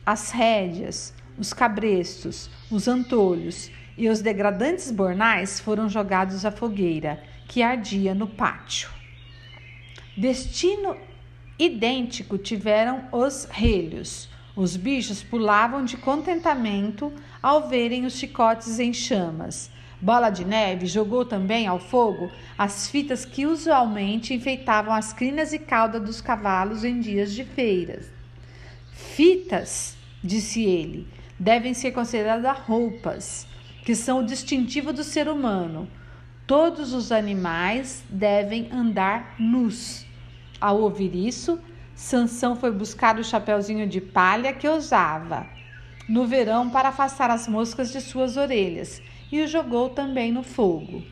As 0.05 0.31
rédeas, 0.31 1.13
os 1.37 1.53
cabrestos, 1.53 2.49
os 2.69 2.87
antolhos 2.87 3.71
e 3.97 4.09
os 4.09 4.21
degradantes 4.21 4.91
bornais 4.91 5.59
foram 5.59 5.87
jogados 5.89 6.45
à 6.45 6.51
fogueira, 6.51 7.23
que 7.47 7.63
ardia 7.63 8.13
no 8.13 8.27
pátio. 8.27 8.89
Destino 10.15 10.97
idêntico 11.57 12.37
tiveram 12.37 13.05
os 13.11 13.45
relhos. 13.49 14.29
Os 14.59 14.75
bichos 14.75 15.23
pulavam 15.23 15.85
de 15.85 15.95
contentamento 15.95 17.13
ao 17.41 17.69
verem 17.69 18.05
os 18.05 18.17
chicotes 18.17 18.77
em 18.77 18.91
chamas. 18.91 19.71
Bola 20.01 20.29
de 20.29 20.43
Neve 20.43 20.85
jogou 20.85 21.23
também 21.23 21.65
ao 21.65 21.79
fogo 21.79 22.29
as 22.57 22.89
fitas 22.89 23.23
que 23.23 23.45
usualmente 23.45 24.33
enfeitavam 24.33 24.93
as 24.93 25.13
crinas 25.13 25.53
e 25.53 25.59
cauda 25.59 25.97
dos 25.97 26.19
cavalos 26.19 26.83
em 26.83 26.99
dias 26.99 27.31
de 27.33 27.45
feiras. 27.45 28.11
Fitas, 28.91 29.95
disse 30.21 30.61
ele, 30.65 31.07
devem 31.39 31.73
ser 31.73 31.93
consideradas 31.93 32.57
roupas, 32.57 33.47
que 33.85 33.95
são 33.95 34.19
o 34.19 34.25
distintivo 34.25 34.91
do 34.91 35.05
ser 35.05 35.29
humano. 35.29 35.87
Todos 36.45 36.91
os 36.93 37.13
animais 37.13 38.03
devem 38.09 38.67
andar 38.73 39.35
nus. 39.39 40.05
Ao 40.59 40.81
ouvir 40.81 41.15
isso, 41.15 41.57
Sansão 41.99 42.55
foi 42.55 42.71
buscar 42.71 43.19
o 43.19 43.23
chapeuzinho 43.25 43.85
de 43.85 43.99
palha 43.99 44.53
que 44.53 44.69
usava 44.69 45.45
no 46.07 46.25
verão 46.25 46.69
para 46.69 46.87
afastar 46.87 47.29
as 47.29 47.45
moscas 47.45 47.91
de 47.91 47.99
suas 47.99 48.37
orelhas 48.37 49.01
e 49.29 49.41
o 49.41 49.47
jogou 49.47 49.89
também 49.89 50.31
no 50.31 50.41
fogo. 50.41 51.03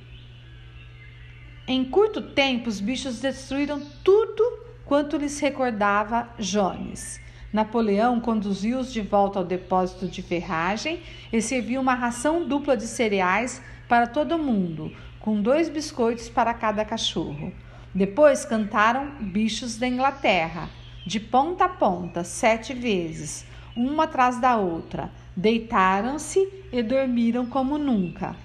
Em 1.67 1.83
curto 1.83 2.21
tempo, 2.21 2.69
os 2.69 2.79
bichos 2.79 3.19
destruíram 3.19 3.81
tudo 4.01 4.41
quanto 4.85 5.17
lhes 5.17 5.37
recordava 5.41 6.29
Jones. 6.39 7.19
Napoleão 7.51 8.21
conduziu-os 8.21 8.91
de 8.91 9.01
volta 9.01 9.39
ao 9.39 9.45
depósito 9.45 10.07
de 10.07 10.21
ferragem 10.21 11.01
e 11.33 11.41
serviu 11.41 11.81
uma 11.81 11.95
ração 11.95 12.47
dupla 12.47 12.77
de 12.77 12.87
cereais 12.87 13.61
para 13.89 14.07
todo 14.07 14.37
mundo, 14.37 14.95
com 15.19 15.41
dois 15.41 15.67
biscoitos 15.67 16.29
para 16.29 16.53
cada 16.53 16.85
cachorro. 16.85 17.51
Depois 17.93 18.45
cantaram 18.45 19.11
Bichos 19.19 19.77
da 19.77 19.87
Inglaterra, 19.87 20.69
de 21.05 21.19
ponta 21.19 21.65
a 21.65 21.69
ponta, 21.69 22.23
sete 22.23 22.73
vezes, 22.73 23.45
uma 23.75 24.03
atrás 24.03 24.39
da 24.39 24.57
outra. 24.57 25.11
Deitaram-se 25.35 26.47
e 26.71 26.83
dormiram 26.83 27.45
como 27.45 27.77
nunca. 27.77 28.35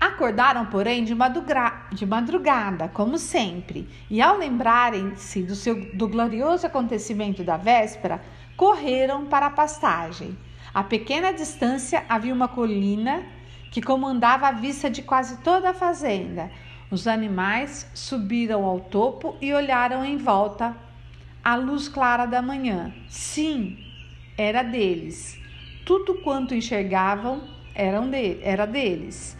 Acordaram, 0.00 0.66
porém, 0.66 1.04
de, 1.04 1.14
de 1.92 2.06
madrugada, 2.06 2.88
como 2.88 3.16
sempre, 3.16 3.88
e 4.10 4.20
ao 4.20 4.36
lembrarem-se 4.36 5.44
do, 5.44 5.54
seu, 5.54 5.94
do 5.94 6.08
glorioso 6.08 6.66
acontecimento 6.66 7.44
da 7.44 7.56
véspera, 7.56 8.20
correram 8.56 9.26
para 9.26 9.46
a 9.46 9.50
pastagem. 9.50 10.36
A 10.74 10.82
pequena 10.82 11.32
distância 11.32 12.04
havia 12.08 12.34
uma 12.34 12.48
colina 12.48 13.22
que 13.70 13.80
comandava 13.80 14.48
a 14.48 14.52
vista 14.52 14.90
de 14.90 15.02
quase 15.02 15.38
toda 15.38 15.70
a 15.70 15.74
fazenda. 15.74 16.50
Os 16.92 17.06
animais 17.06 17.90
subiram 17.94 18.66
ao 18.66 18.78
topo 18.78 19.34
e 19.40 19.50
olharam 19.54 20.04
em 20.04 20.18
volta 20.18 20.76
à 21.42 21.54
luz 21.54 21.88
clara 21.88 22.26
da 22.26 22.42
manhã. 22.42 22.92
Sim, 23.08 23.78
era 24.36 24.62
deles. 24.62 25.40
Tudo 25.86 26.16
quanto 26.16 26.54
enxergavam 26.54 27.44
eram 27.74 28.10
de, 28.10 28.38
era 28.42 28.66
deles. 28.66 29.38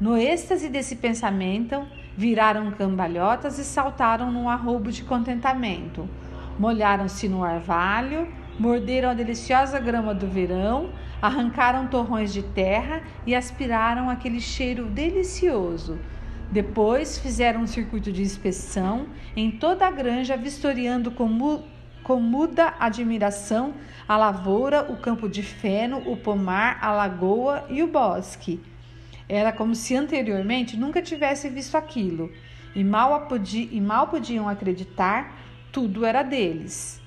No 0.00 0.16
êxtase 0.16 0.70
desse 0.70 0.96
pensamento, 0.96 1.86
viraram 2.16 2.70
cambalhotas 2.70 3.58
e 3.58 3.64
saltaram 3.64 4.32
num 4.32 4.48
arrobo 4.48 4.90
de 4.90 5.04
contentamento. 5.04 6.08
Molharam-se 6.58 7.28
no 7.28 7.42
orvalho, 7.42 8.26
morderam 8.58 9.10
a 9.10 9.14
deliciosa 9.14 9.78
grama 9.78 10.14
do 10.14 10.26
verão, 10.26 10.88
arrancaram 11.20 11.86
torrões 11.86 12.32
de 12.32 12.42
terra 12.42 13.02
e 13.26 13.34
aspiraram 13.34 14.08
aquele 14.08 14.40
cheiro 14.40 14.86
delicioso 14.86 15.98
depois 16.54 17.18
fizeram 17.18 17.62
um 17.62 17.66
circuito 17.66 18.12
de 18.12 18.22
inspeção 18.22 19.08
em 19.34 19.50
toda 19.50 19.88
a 19.88 19.90
granja, 19.90 20.36
vistoriando 20.36 21.10
com, 21.10 21.64
com 22.04 22.20
muda 22.20 22.74
admiração 22.78 23.74
a 24.08 24.16
lavoura, 24.16 24.88
o 24.88 24.96
campo 24.98 25.28
de 25.28 25.42
feno, 25.42 26.00
o 26.08 26.16
pomar, 26.16 26.78
a 26.80 26.92
lagoa 26.92 27.66
e 27.68 27.82
o 27.82 27.88
bosque. 27.88 28.62
Era 29.28 29.50
como 29.50 29.74
se 29.74 29.96
anteriormente 29.96 30.76
nunca 30.76 31.02
tivesse 31.02 31.48
visto 31.48 31.74
aquilo, 31.74 32.30
e 32.72 32.84
mal, 32.84 33.26
e 33.52 33.80
mal 33.80 34.06
podiam 34.06 34.48
acreditar, 34.48 35.36
tudo 35.72 36.06
era 36.06 36.22
deles. 36.22 37.02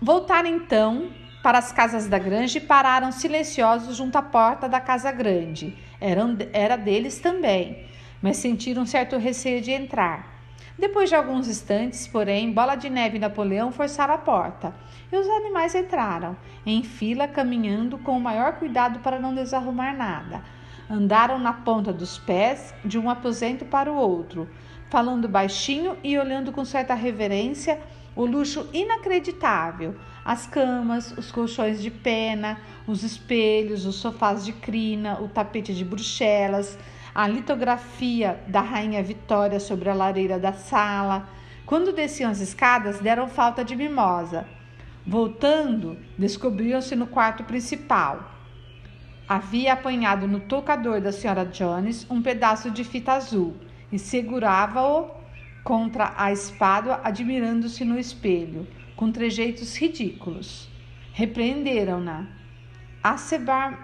Voltaram 0.00 0.48
então 0.48 1.10
para 1.42 1.58
as 1.58 1.72
casas 1.72 2.06
da 2.06 2.18
granja 2.18 2.58
e 2.58 2.60
pararam 2.60 3.10
silenciosos 3.10 3.96
junto 3.96 4.16
à 4.16 4.22
porta 4.22 4.68
da 4.68 4.80
casa 4.80 5.10
grande. 5.10 5.87
Eram, 6.00 6.36
era 6.52 6.76
deles 6.76 7.18
também, 7.18 7.86
mas 8.22 8.36
sentiram 8.36 8.86
certo 8.86 9.16
receio 9.16 9.60
de 9.60 9.72
entrar. 9.72 10.38
Depois 10.78 11.08
de 11.08 11.16
alguns 11.16 11.48
instantes, 11.48 12.06
porém, 12.06 12.52
Bola 12.52 12.76
de 12.76 12.88
Neve 12.88 13.16
e 13.16 13.20
Napoleão 13.20 13.72
forçaram 13.72 14.14
a 14.14 14.18
porta 14.18 14.72
e 15.10 15.16
os 15.16 15.28
animais 15.28 15.74
entraram, 15.74 16.36
em 16.64 16.84
fila, 16.84 17.26
caminhando 17.26 17.98
com 17.98 18.16
o 18.16 18.20
maior 18.20 18.52
cuidado 18.52 19.00
para 19.00 19.18
não 19.18 19.34
desarrumar 19.34 19.96
nada. 19.96 20.42
Andaram 20.88 21.38
na 21.38 21.52
ponta 21.52 21.92
dos 21.92 22.16
pés 22.18 22.72
de 22.84 22.96
um 22.96 23.10
aposento 23.10 23.64
para 23.64 23.90
o 23.92 23.96
outro, 23.96 24.48
falando 24.88 25.28
baixinho 25.28 25.96
e 26.04 26.16
olhando 26.16 26.52
com 26.52 26.64
certa 26.64 26.94
reverência 26.94 27.80
o 28.14 28.24
luxo 28.24 28.68
inacreditável, 28.72 29.96
as 30.28 30.46
camas, 30.46 31.10
os 31.16 31.32
colchões 31.32 31.80
de 31.80 31.90
pena, 31.90 32.60
os 32.86 33.02
espelhos, 33.02 33.86
os 33.86 33.94
sofás 33.94 34.44
de 34.44 34.52
crina, 34.52 35.18
o 35.22 35.26
tapete 35.26 35.74
de 35.74 35.82
Bruxelas, 35.82 36.78
a 37.14 37.26
litografia 37.26 38.38
da 38.46 38.60
Rainha 38.60 39.02
Vitória 39.02 39.58
sobre 39.58 39.88
a 39.88 39.94
lareira 39.94 40.38
da 40.38 40.52
sala. 40.52 41.26
Quando 41.64 41.94
desciam 41.94 42.30
as 42.30 42.40
escadas, 42.40 43.00
deram 43.00 43.26
falta 43.26 43.64
de 43.64 43.74
mimosa. 43.74 44.46
Voltando, 45.06 45.96
descobriram-se 46.18 46.94
no 46.94 47.06
quarto 47.06 47.42
principal. 47.44 48.30
havia 49.26 49.72
apanhado 49.72 50.28
no 50.28 50.40
tocador 50.40 51.00
da 51.00 51.10
senhora 51.10 51.46
Jones 51.46 52.06
um 52.10 52.20
pedaço 52.20 52.70
de 52.70 52.84
fita 52.84 53.12
azul 53.14 53.56
e 53.90 53.98
segurava-o 53.98 55.08
contra 55.64 56.12
a 56.18 56.30
espada, 56.30 57.00
admirando-se 57.02 57.82
no 57.82 57.98
espelho, 57.98 58.66
com 58.98 59.12
trejeitos 59.12 59.76
ridículos. 59.76 60.68
Repreenderam-na 61.12 62.26
acerbamente, 63.00 63.78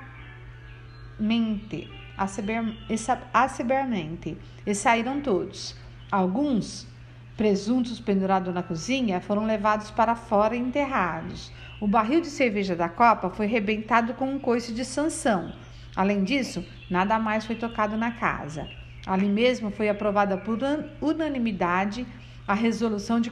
acerbamente, 3.33 4.37
e 4.67 4.75
saíram 4.75 5.21
todos. 5.21 5.77
Alguns, 6.11 6.89
presuntos 7.37 8.01
pendurados 8.01 8.53
na 8.53 8.63
cozinha, 8.65 9.21
foram 9.21 9.47
levados 9.47 9.89
para 9.93 10.17
fora 10.17 10.57
e 10.57 10.59
enterrados. 10.59 11.53
O 11.81 11.87
barril 11.87 12.21
de 12.21 12.27
cerveja 12.27 12.75
da 12.75 12.89
copa 12.89 13.31
foi 13.31 13.47
rebentado 13.47 14.15
com 14.15 14.29
um 14.29 14.41
coice 14.41 14.75
de 14.75 14.85
Sansão. 14.85 15.55
Além 15.95 16.25
disso, 16.25 16.67
nada 16.91 17.21
mais 17.21 17.47
foi 17.47 17.55
tocado 17.55 17.97
na 17.97 18.11
casa. 18.11 18.69
Ali 19.07 19.29
mesmo 19.29 19.71
foi 19.71 19.89
aprovada 19.89 20.37
por 20.37 20.59
unanimidade 21.01 22.05
a 22.47 22.55
resolução 22.55 23.21
de, 23.21 23.31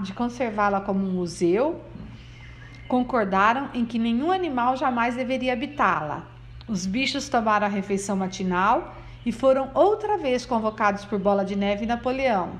de 0.00 0.12
conservá-la 0.12 0.80
como 0.80 1.06
um 1.06 1.12
museu. 1.12 1.80
Concordaram 2.88 3.70
em 3.74 3.84
que 3.84 3.98
nenhum 3.98 4.32
animal 4.32 4.76
jamais 4.76 5.14
deveria 5.14 5.52
habitá-la. 5.52 6.26
Os 6.66 6.86
bichos 6.86 7.28
tomaram 7.28 7.66
a 7.66 7.70
refeição 7.70 8.16
matinal 8.16 8.94
e 9.24 9.32
foram 9.32 9.70
outra 9.74 10.16
vez 10.16 10.46
convocados 10.46 11.04
por 11.04 11.18
Bola 11.18 11.44
de 11.44 11.54
Neve 11.54 11.84
e 11.84 11.86
Napoleão. 11.86 12.58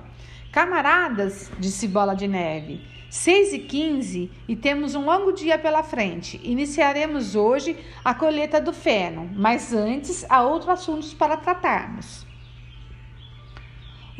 Camaradas, 0.52 1.50
disse 1.58 1.86
Bola 1.86 2.14
de 2.14 2.26
Neve, 2.26 2.84
6 3.08 3.52
e 3.52 3.58
15 3.60 4.30
e 4.48 4.56
temos 4.56 4.94
um 4.94 5.04
longo 5.04 5.32
dia 5.32 5.58
pela 5.58 5.82
frente. 5.82 6.40
Iniciaremos 6.44 7.34
hoje 7.34 7.76
a 8.04 8.14
colheita 8.14 8.60
do 8.60 8.72
feno, 8.72 9.30
mas 9.34 9.72
antes 9.72 10.24
há 10.28 10.42
outros 10.42 10.70
assuntos 10.70 11.14
para 11.14 11.36
tratarmos. 11.36 12.29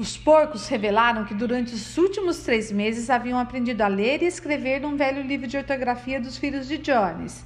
Os 0.01 0.17
porcos 0.17 0.67
revelaram 0.67 1.27
que 1.27 1.35
durante 1.35 1.75
os 1.75 1.99
últimos 1.99 2.39
três 2.39 2.73
meses 2.73 3.11
haviam 3.11 3.39
aprendido 3.39 3.83
a 3.83 3.87
ler 3.87 4.23
e 4.23 4.25
escrever 4.25 4.81
num 4.81 4.97
velho 4.97 5.21
livro 5.21 5.47
de 5.47 5.59
ortografia 5.59 6.19
dos 6.19 6.39
filhos 6.39 6.67
de 6.67 6.79
Jones, 6.79 7.45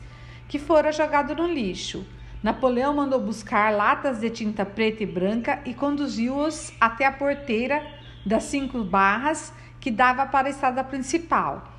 que 0.49 0.57
fora 0.57 0.93
jogado 0.93 1.35
no 1.35 1.49
lixo. 1.49 2.07
Napoleão 2.45 2.95
mandou 2.95 3.19
buscar 3.19 3.75
latas 3.75 4.21
de 4.21 4.31
tinta 4.31 4.65
preta 4.65 5.03
e 5.03 5.07
branca 5.07 5.59
e 5.65 5.75
conduziu-os 5.75 6.73
até 6.81 7.07
a 7.07 7.11
porteira 7.11 7.85
das 8.25 8.45
cinco 8.45 8.85
barras 8.85 9.53
que 9.81 9.91
dava 9.91 10.25
para 10.25 10.47
a 10.47 10.51
estrada 10.51 10.85
principal. 10.85 11.73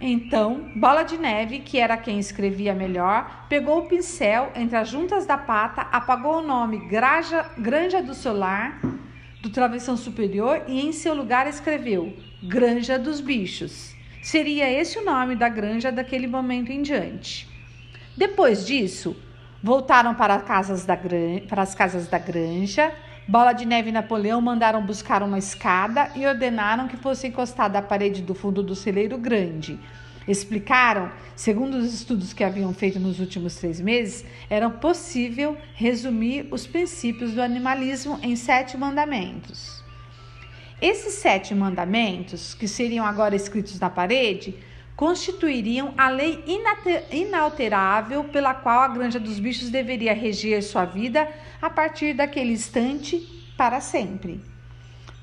Então, 0.00 0.70
Bola 0.76 1.02
de 1.02 1.18
Neve, 1.18 1.58
que 1.58 1.76
era 1.76 1.96
quem 1.96 2.20
escrevia 2.20 2.72
melhor, 2.72 3.46
pegou 3.48 3.80
o 3.80 3.88
pincel 3.88 4.52
entre 4.54 4.76
as 4.76 4.88
juntas 4.88 5.26
da 5.26 5.36
pata, 5.36 5.88
apagou 5.90 6.38
o 6.38 6.46
nome 6.46 6.86
Graja, 6.86 7.44
Granja 7.58 8.00
do 8.00 8.14
Solar 8.14 8.78
do 9.40 9.50
travessão 9.50 9.96
superior 9.96 10.62
e 10.66 10.80
em 10.80 10.92
seu 10.92 11.14
lugar 11.14 11.46
escreveu 11.46 12.16
Granja 12.42 12.98
dos 12.98 13.20
Bichos. 13.20 13.94
Seria 14.22 14.70
esse 14.70 14.98
o 14.98 15.04
nome 15.04 15.36
da 15.36 15.48
granja 15.48 15.92
daquele 15.92 16.26
momento 16.26 16.70
em 16.70 16.82
diante. 16.82 17.48
Depois 18.16 18.66
disso, 18.66 19.16
voltaram 19.62 20.14
para, 20.14 20.38
casas 20.40 20.84
da, 20.84 20.98
para 21.48 21.62
as 21.62 21.74
casas 21.74 22.08
da 22.08 22.18
granja, 22.18 22.92
Bola 23.28 23.52
de 23.52 23.66
Neve 23.66 23.90
e 23.90 23.92
Napoleão 23.92 24.40
mandaram 24.40 24.82
buscar 24.82 25.22
uma 25.22 25.38
escada 25.38 26.10
e 26.16 26.26
ordenaram 26.26 26.88
que 26.88 26.96
fosse 26.96 27.26
encostada 27.26 27.78
à 27.78 27.82
parede 27.82 28.22
do 28.22 28.34
fundo 28.34 28.62
do 28.62 28.74
celeiro 28.74 29.18
grande. 29.18 29.78
Explicaram, 30.28 31.10
segundo 31.34 31.78
os 31.78 31.94
estudos 31.94 32.34
que 32.34 32.44
haviam 32.44 32.74
feito 32.74 33.00
nos 33.00 33.18
últimos 33.18 33.56
três 33.56 33.80
meses, 33.80 34.26
era 34.50 34.68
possível 34.68 35.56
resumir 35.74 36.46
os 36.50 36.66
princípios 36.66 37.32
do 37.32 37.40
animalismo 37.40 38.20
em 38.22 38.36
sete 38.36 38.76
mandamentos. 38.76 39.82
Esses 40.82 41.14
sete 41.14 41.54
mandamentos, 41.54 42.52
que 42.52 42.68
seriam 42.68 43.06
agora 43.06 43.34
escritos 43.34 43.80
na 43.80 43.88
parede, 43.88 44.54
constituiriam 44.94 45.94
a 45.96 46.10
lei 46.10 46.44
inalterável 47.10 48.24
pela 48.24 48.52
qual 48.52 48.80
a 48.80 48.88
Granja 48.88 49.18
dos 49.18 49.40
Bichos 49.40 49.70
deveria 49.70 50.12
reger 50.12 50.62
sua 50.62 50.84
vida 50.84 51.26
a 51.62 51.70
partir 51.70 52.12
daquele 52.12 52.52
instante 52.52 53.16
para 53.56 53.80
sempre. 53.80 54.42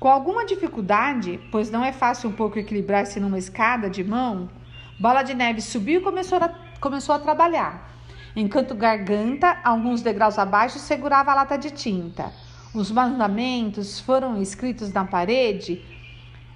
Com 0.00 0.08
alguma 0.08 0.44
dificuldade, 0.44 1.38
pois 1.52 1.70
não 1.70 1.84
é 1.84 1.92
fácil 1.92 2.28
um 2.28 2.32
pouco 2.32 2.58
equilibrar-se 2.58 3.20
numa 3.20 3.38
escada 3.38 3.88
de 3.88 4.02
mão, 4.02 4.50
Bola 4.98 5.22
de 5.22 5.34
Neve 5.34 5.60
subiu 5.60 6.00
e 6.00 6.02
começou 6.02 6.38
a, 6.38 6.48
começou 6.80 7.14
a 7.14 7.18
trabalhar. 7.18 7.94
Enquanto 8.34 8.74
Garganta, 8.74 9.58
alguns 9.62 10.02
degraus 10.02 10.38
abaixo, 10.38 10.78
segurava 10.78 11.32
a 11.32 11.34
lata 11.34 11.56
de 11.56 11.70
tinta. 11.70 12.32
Os 12.74 12.90
mandamentos 12.90 14.00
foram 14.00 14.40
escritos 14.40 14.92
na 14.92 15.04
parede 15.04 15.82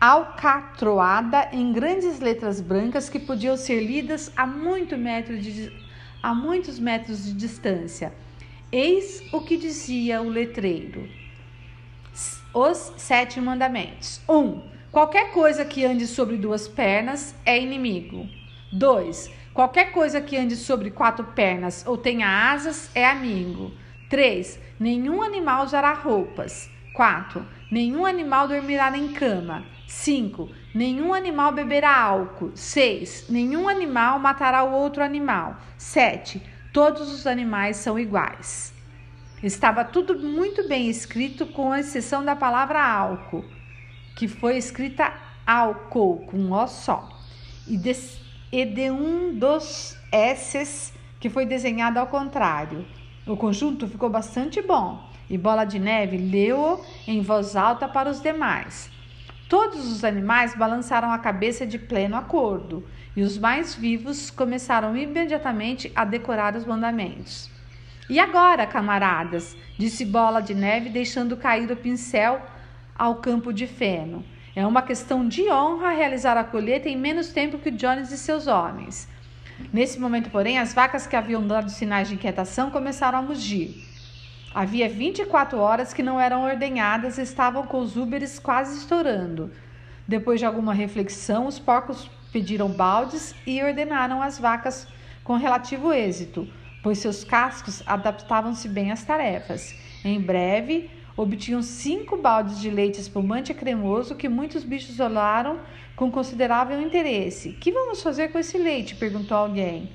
alcatroada 0.01 1.51
em 1.53 1.73
grandes 1.73 2.21
letras 2.21 2.61
brancas 2.61 3.11
que 3.11 3.19
podiam 3.19 3.57
ser 3.57 3.81
lidas 3.81 4.33
a, 4.35 4.47
muito 4.47 4.97
metro 4.97 5.39
de, 5.39 5.71
a 6.23 6.35
muitos 6.35 6.79
metros 6.79 7.25
de 7.27 7.35
distância. 7.35 8.13
Eis 8.73 9.23
o 9.33 9.43
que 9.43 9.59
dizia 9.59 10.23
o 10.23 10.29
letreiro: 10.29 11.07
Os 12.55 12.93
Sete 12.97 13.41
Mandamentos. 13.41 14.21
1. 14.27 14.35
Um, 14.35 14.63
qualquer 14.91 15.33
coisa 15.33 15.65
que 15.65 15.85
ande 15.85 16.07
sobre 16.07 16.37
duas 16.37 16.69
pernas 16.69 17.35
é 17.45 17.61
inimigo. 17.61 18.29
2. 18.73 19.31
Qualquer 19.53 19.93
coisa 19.93 20.21
que 20.21 20.37
ande 20.37 20.57
sobre 20.57 20.91
quatro 20.91 21.25
pernas 21.25 21.85
ou 21.87 21.97
tenha 21.97 22.53
asas 22.53 22.91
é 22.95 23.05
amigo. 23.05 23.73
3. 24.09 24.61
Nenhum 24.79 25.23
animal 25.23 25.65
usará 25.65 25.93
roupas. 25.93 26.71
4. 26.95 27.45
Nenhum 27.71 28.07
animal 28.07 28.49
dormirá 28.49 28.97
em 28.97 29.13
cama. 29.13 29.65
5. 29.87 30.49
Nenhum 30.75 31.13
animal 31.13 31.53
beberá 31.53 31.97
álcool. 31.97 32.53
6. 32.55 33.27
Nenhum 33.29 33.69
animal 33.69 34.19
matará 34.19 34.63
o 34.63 34.73
outro 34.73 35.03
animal. 35.03 35.57
7. 35.77 36.43
Todos 36.73 37.13
os 37.13 37.27
animais 37.27 37.77
são 37.77 37.99
iguais. 37.99 38.73
Estava 39.43 39.85
tudo 39.85 40.19
muito 40.19 40.69
bem 40.69 40.89
escrito, 40.89 41.47
com 41.47 41.75
exceção 41.75 42.25
da 42.25 42.37
palavra 42.37 42.85
álcool, 42.85 43.45
que 44.21 44.29
foi 44.29 44.59
escrita 44.59 45.15
álcool, 45.47 46.27
com 46.27 46.37
um 46.37 46.53
O 46.53 46.67
só, 46.67 47.09
e 47.67 47.79
de, 47.79 47.97
e 48.53 48.67
de 48.67 48.91
um 48.91 49.35
dos 49.35 49.97
S's, 50.13 50.93
que 51.19 51.31
foi 51.31 51.47
desenhado 51.47 51.99
ao 51.99 52.07
contrário. 52.07 52.85
O 53.27 53.35
conjunto 53.35 53.89
ficou 53.89 54.11
bastante 54.11 54.61
bom 54.61 55.03
e 55.31 55.39
Bola 55.39 55.65
de 55.65 55.79
Neve 55.79 56.19
leu-o 56.19 56.85
em 57.09 57.23
voz 57.23 57.57
alta 57.57 57.89
para 57.89 58.11
os 58.11 58.21
demais. 58.21 58.91
Todos 59.49 59.91
os 59.91 60.05
animais 60.05 60.55
balançaram 60.55 61.11
a 61.11 61.19
cabeça 61.19 61.67
de 61.67 61.79
pleno 61.79 62.15
acordo, 62.15 62.87
e 63.17 63.23
os 63.23 63.39
mais 63.39 63.75
vivos 63.75 64.31
começaram 64.31 64.95
imediatamente 64.95 65.91
a 65.97 66.05
decorar 66.05 66.55
os 66.55 66.67
mandamentos. 66.67 67.51
E 68.11 68.21
agora, 68.21 68.67
camaradas? 68.67 69.57
disse 69.79 70.05
Bola 70.05 70.43
de 70.43 70.55
Neve, 70.55 70.91
deixando 70.91 71.39
cair 71.39 71.73
o 71.73 71.77
pincel 71.77 72.43
ao 73.01 73.15
campo 73.15 73.51
de 73.51 73.67
feno. 73.67 74.23
É 74.55 74.67
uma 74.67 74.83
questão 74.83 75.27
de 75.27 75.51
honra 75.51 75.89
realizar 75.93 76.37
a 76.37 76.45
colheita 76.45 76.87
em 76.87 76.99
menos 76.99 77.29
tempo 77.29 77.59
que 77.59 77.71
Jones 77.71 78.13
e 78.13 78.19
seus 78.19 78.47
homens. 78.47 79.09
Nesse 79.73 79.99
momento, 79.99 80.29
porém, 80.29 80.59
as 80.59 80.75
vacas 80.75 81.07
que 81.07 81.17
haviam 81.17 81.47
dado 81.47 81.71
sinais 81.71 82.09
de 82.09 82.15
inquietação 82.15 82.71
começaram 82.71 83.21
a 83.21 83.23
mugir. 83.23 83.89
Havia 84.55 84.87
24 84.87 85.59
horas 85.59 85.95
que 85.95 86.03
não 86.03 86.21
eram 86.21 86.43
ordenhadas 86.43 87.17
e 87.17 87.23
estavam 87.23 87.67
com 87.67 87.81
os 87.81 87.97
úberes 87.97 88.39
quase 88.39 88.77
estourando. 88.77 89.51
Depois 90.07 90.39
de 90.39 90.45
alguma 90.45 90.75
reflexão, 90.75 91.47
os 91.47 91.59
porcos 91.59 92.11
pediram 92.31 92.69
baldes 92.69 93.35
e 93.47 93.63
ordenaram 93.63 94.21
as 94.21 94.39
vacas 94.39 94.87
com 95.25 95.37
relativo 95.37 95.91
êxito, 95.91 96.47
pois 96.83 96.99
seus 96.99 97.25
cascos 97.25 97.83
adaptavam-se 97.87 98.69
bem 98.69 98.93
às 98.93 99.05
tarefas. 99.05 99.75
Em 100.05 100.21
breve, 100.21 100.91
obtinham 101.21 101.61
cinco 101.61 102.17
baldes 102.17 102.59
de 102.59 102.71
leite 102.71 102.99
espumante 102.99 103.53
e 103.53 103.55
cremoso 103.55 104.15
que 104.15 104.27
muitos 104.27 104.65
bichos 104.65 104.99
olharam 104.99 105.61
com 105.95 106.11
considerável 106.11 106.81
interesse. 106.81 107.53
Que 107.53 107.71
vamos 107.71 108.03
fazer 108.03 108.29
com 108.29 108.39
esse 108.39 108.57
leite? 108.57 108.97
perguntou 108.97 109.37
alguém. 109.37 109.91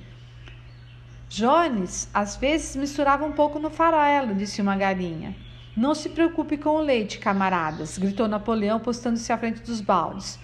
Jones 1.28 2.08
às 2.14 2.36
vezes 2.36 2.76
misturava 2.76 3.24
um 3.24 3.32
pouco 3.32 3.58
no 3.58 3.70
farelo, 3.70 4.36
disse 4.36 4.62
uma 4.62 4.76
galinha. 4.76 5.34
Não 5.76 5.96
se 5.96 6.10
preocupe 6.10 6.56
com 6.56 6.76
o 6.76 6.80
leite, 6.80 7.18
camaradas, 7.18 7.98
gritou 7.98 8.28
Napoleão, 8.28 8.78
postando-se 8.78 9.32
à 9.32 9.36
frente 9.36 9.62
dos 9.62 9.80
baldes. 9.80 10.38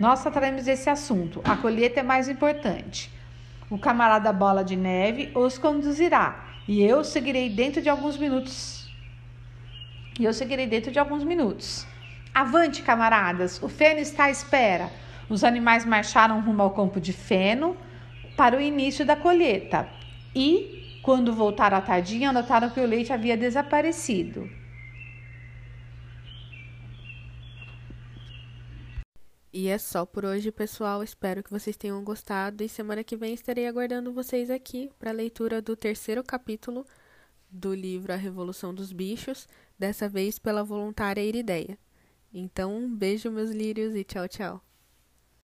Nós 0.00 0.22
trataremos 0.22 0.64
desse 0.64 0.88
assunto. 0.88 1.42
A 1.44 1.56
colheita 1.56 2.00
é 2.00 2.02
mais 2.02 2.26
importante. 2.26 3.12
O 3.68 3.78
camarada 3.78 4.32
Bola 4.32 4.64
de 4.64 4.76
Neve 4.76 5.30
os 5.34 5.58
conduzirá 5.58 6.46
e 6.66 6.82
eu 6.82 7.04
seguirei 7.04 7.50
dentro 7.50 7.82
de 7.82 7.90
alguns 7.90 8.16
minutos. 8.16 8.81
E 10.22 10.24
eu 10.24 10.32
seguirei 10.32 10.68
dentro 10.68 10.92
de 10.92 11.00
alguns 11.00 11.24
minutos. 11.24 11.84
Avante, 12.32 12.80
camaradas! 12.80 13.60
O 13.60 13.68
feno 13.68 13.98
está 13.98 14.26
à 14.26 14.30
espera. 14.30 14.88
Os 15.28 15.42
animais 15.42 15.84
marcharam 15.84 16.40
rumo 16.40 16.62
ao 16.62 16.70
campo 16.70 17.00
de 17.00 17.12
feno 17.12 17.76
para 18.36 18.56
o 18.56 18.60
início 18.60 19.04
da 19.04 19.16
colheita. 19.16 19.88
E 20.32 21.00
Quando 21.02 21.32
voltaram 21.32 21.76
à 21.76 21.80
tardinha, 21.80 22.32
notaram 22.32 22.70
que 22.70 22.78
o 22.78 22.86
leite 22.86 23.12
havia 23.12 23.36
desaparecido. 23.36 24.48
E 29.52 29.66
é 29.66 29.76
só 29.76 30.06
por 30.06 30.24
hoje, 30.24 30.52
pessoal. 30.52 31.02
Espero 31.02 31.42
que 31.42 31.50
vocês 31.50 31.76
tenham 31.76 32.04
gostado. 32.04 32.62
E 32.62 32.68
semana 32.68 33.02
que 33.02 33.16
vem 33.16 33.34
estarei 33.34 33.66
aguardando 33.66 34.12
vocês 34.12 34.52
aqui 34.52 34.88
para 35.00 35.10
a 35.10 35.12
leitura 35.12 35.60
do 35.60 35.74
terceiro 35.74 36.22
capítulo 36.22 36.86
do 37.52 37.74
livro 37.74 38.12
A 38.12 38.16
Revolução 38.16 38.74
dos 38.74 38.92
Bichos, 38.92 39.46
dessa 39.82 40.08
vez 40.08 40.38
pela 40.38 40.62
voluntária 40.62 41.20
Irideia. 41.20 41.76
Então, 42.32 42.76
um 42.76 42.94
beijo, 42.94 43.32
meus 43.32 43.50
lírios, 43.50 43.96
e 43.96 44.04
tchau, 44.04 44.28
tchau. 44.28 44.64